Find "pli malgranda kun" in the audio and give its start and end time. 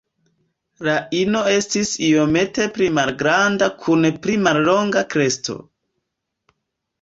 2.77-4.09